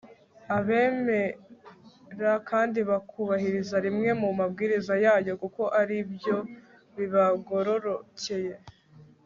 abemera 0.57 2.31
kandi 2.49 2.79
bakubahiriza 2.89 3.75
rimwe 3.85 4.09
mu 4.21 4.29
mabwiriza 4.39 4.93
yayo 5.05 5.33
kuko 5.41 5.61
ari 5.81 5.97
byo 6.13 6.37
bibagororokeye 6.97 8.55